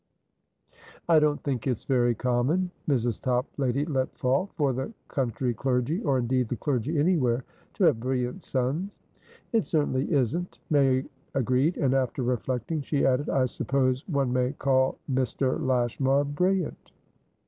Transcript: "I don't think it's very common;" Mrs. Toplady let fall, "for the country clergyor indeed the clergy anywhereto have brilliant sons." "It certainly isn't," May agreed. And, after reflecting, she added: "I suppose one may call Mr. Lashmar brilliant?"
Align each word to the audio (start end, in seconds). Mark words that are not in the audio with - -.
"I 1.07 1.19
don't 1.19 1.43
think 1.43 1.67
it's 1.67 1.83
very 1.85 2.15
common;" 2.15 2.71
Mrs. 2.89 3.21
Toplady 3.21 3.85
let 3.85 4.11
fall, 4.17 4.49
"for 4.57 4.73
the 4.73 4.91
country 5.09 5.53
clergyor 5.53 6.17
indeed 6.17 6.47
the 6.49 6.55
clergy 6.55 6.93
anywhereto 6.95 7.45
have 7.85 7.99
brilliant 7.99 8.41
sons." 8.41 8.97
"It 9.53 9.67
certainly 9.67 10.11
isn't," 10.11 10.57
May 10.71 11.05
agreed. 11.35 11.77
And, 11.77 11.93
after 11.93 12.23
reflecting, 12.23 12.81
she 12.81 13.05
added: 13.05 13.29
"I 13.29 13.45
suppose 13.45 14.03
one 14.09 14.33
may 14.33 14.53
call 14.53 14.97
Mr. 15.07 15.63
Lashmar 15.63 16.23
brilliant?" 16.23 16.91